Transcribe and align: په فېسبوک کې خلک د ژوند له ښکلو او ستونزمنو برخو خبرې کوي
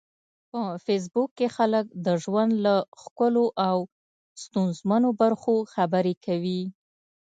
په 0.51 0.61
فېسبوک 0.85 1.29
کې 1.37 1.47
خلک 1.55 1.85
د 2.05 2.07
ژوند 2.23 2.53
له 2.65 2.75
ښکلو 3.01 3.45
او 3.67 3.77
ستونزمنو 4.43 5.09
برخو 5.21 5.55
خبرې 5.73 6.13
کوي 6.25 6.61